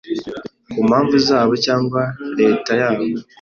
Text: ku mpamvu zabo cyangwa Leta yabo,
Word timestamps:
ku 0.71 0.79
mpamvu 0.89 1.15
zabo 1.27 1.53
cyangwa 1.65 2.01
Leta 2.39 2.71
yabo, 2.81 3.03